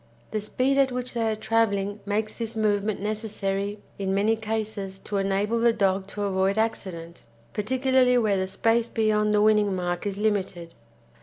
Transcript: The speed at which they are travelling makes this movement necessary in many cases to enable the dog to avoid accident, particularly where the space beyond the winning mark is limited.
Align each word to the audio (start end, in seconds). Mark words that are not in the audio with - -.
The 0.31 0.41
speed 0.41 0.79
at 0.79 0.91
which 0.91 1.13
they 1.13 1.31
are 1.31 1.35
travelling 1.35 1.99
makes 2.07 2.33
this 2.33 2.55
movement 2.55 3.01
necessary 3.01 3.83
in 3.99 4.15
many 4.15 4.35
cases 4.35 4.97
to 4.97 5.17
enable 5.17 5.59
the 5.59 5.73
dog 5.73 6.07
to 6.07 6.23
avoid 6.23 6.57
accident, 6.57 7.21
particularly 7.53 8.17
where 8.17 8.37
the 8.37 8.47
space 8.47 8.89
beyond 8.89 9.31
the 9.31 9.43
winning 9.43 9.75
mark 9.75 10.07
is 10.07 10.17
limited. 10.17 10.73